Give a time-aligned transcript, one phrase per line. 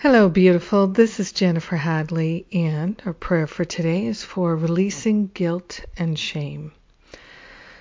[0.00, 0.86] Hello, beautiful.
[0.86, 6.70] This is Jennifer Hadley, and our prayer for today is for releasing guilt and shame.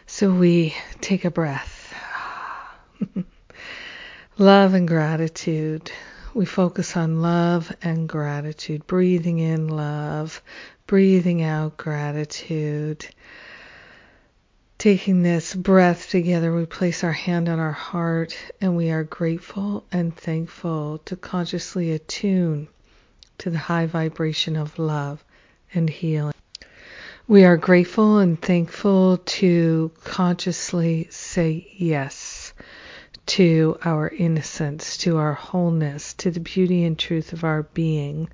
[0.08, 1.94] So we take a breath.
[4.40, 5.92] love and gratitude.
[6.34, 10.42] We focus on love and gratitude, breathing in love,
[10.88, 13.06] breathing out gratitude.
[14.78, 19.84] Taking this breath together, we place our hand on our heart and we are grateful
[19.92, 22.68] and thankful to consciously attune
[23.40, 25.26] to the high vibration of love
[25.74, 26.36] and healing.
[27.28, 32.54] We are grateful and thankful to consciously say yes
[33.26, 38.30] to our innocence, to our wholeness, to the beauty and truth of our being.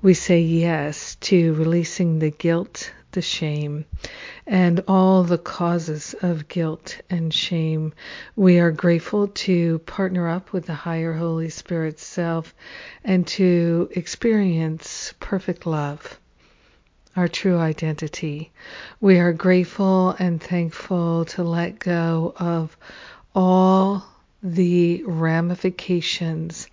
[0.00, 3.86] We say yes to releasing the guilt, the shame,
[4.46, 7.94] and all the causes of guilt and shame.
[8.36, 12.54] We are grateful to partner up with the higher Holy Spirit self
[13.02, 16.18] and to experience perfect love.
[17.16, 18.52] Our true identity.
[19.00, 22.76] We are grateful and thankful to let go of
[23.34, 24.04] all
[24.42, 26.66] the ramifications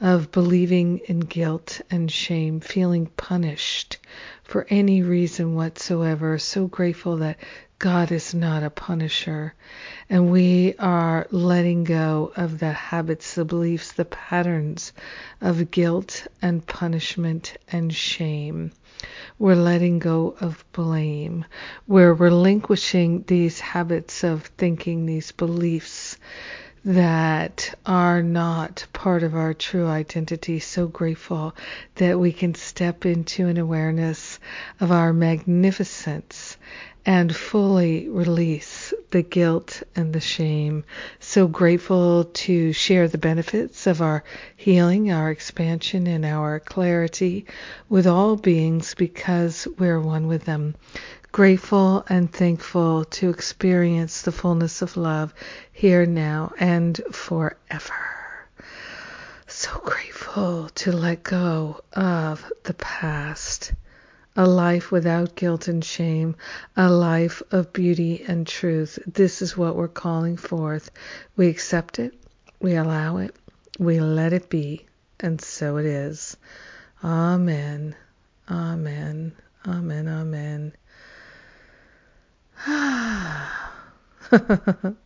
[0.00, 3.98] of believing in guilt and shame, feeling punished
[4.48, 6.38] for any reason whatsoever.
[6.38, 7.36] So grateful that
[7.78, 9.54] God is not a punisher.
[10.10, 14.92] And we are letting go of the habits, the beliefs, the patterns
[15.42, 18.72] of guilt and punishment and shame.
[19.38, 21.44] We're letting go of blame.
[21.86, 26.16] We're relinquishing these habits of thinking, these beliefs
[26.84, 30.58] that are not part of our true identity.
[30.58, 31.54] So grateful
[31.96, 34.38] that we can step into an awareness
[34.80, 36.56] of our magnificence
[37.08, 40.84] and fully release the guilt and the shame.
[41.20, 44.24] So grateful to share the benefits of our
[44.56, 47.46] healing, our expansion, and our clarity
[47.88, 50.74] with all beings because we're one with them
[51.32, 55.34] grateful and thankful to experience the fullness of love
[55.72, 58.46] here, now, and forever.
[59.46, 63.72] So grateful to let go of the past.
[64.36, 66.36] A life without guilt and shame,
[66.76, 68.98] a life of beauty and truth.
[69.06, 70.90] This is what we're calling forth.
[71.36, 72.14] We accept it,
[72.60, 73.34] we allow it,
[73.78, 74.86] we let it be,
[75.18, 76.36] and so it is.
[77.02, 77.96] Amen.
[78.48, 79.32] Amen.
[79.66, 80.08] Amen.
[80.08, 80.72] Amen.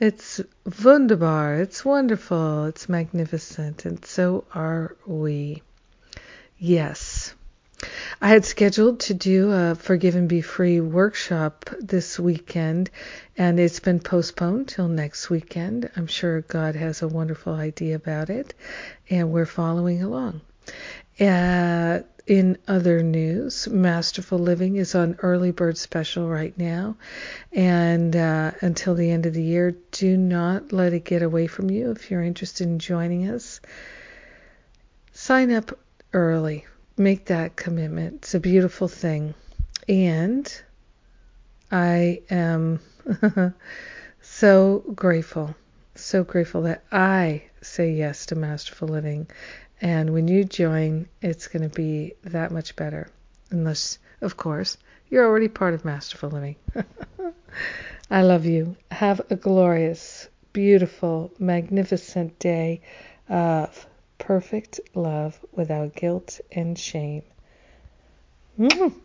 [0.00, 0.40] it's
[0.82, 5.62] wunderbar, it's wonderful, it's magnificent, and so are we.
[6.58, 7.34] Yes.
[8.22, 12.90] I had scheduled to do a Forgive and Be Free workshop this weekend,
[13.36, 15.90] and it's been postponed till next weekend.
[15.94, 18.54] I'm sure God has a wonderful idea about it,
[19.10, 20.40] and we're following along.
[21.20, 26.96] Uh, in other news, Masterful Living is on early bird special right now,
[27.52, 31.70] and uh, until the end of the year, do not let it get away from
[31.70, 31.92] you.
[31.92, 33.60] If you're interested in joining us,
[35.12, 35.78] sign up
[36.12, 36.66] early.
[36.96, 38.14] Make that commitment.
[38.16, 39.34] It's a beautiful thing,
[39.88, 40.52] and
[41.70, 42.80] I am
[44.20, 45.54] so grateful,
[45.94, 49.28] so grateful that I say yes to Masterful Living
[49.80, 53.08] and when you join, it's going to be that much better.
[53.50, 54.78] Unless, of course,
[55.08, 56.56] you're already part of Masterful Living.
[58.10, 58.76] I love you.
[58.90, 62.80] Have a glorious, beautiful, magnificent day
[63.28, 63.86] of
[64.18, 67.22] perfect love without guilt and shame.
[68.58, 68.98] Mm-hmm.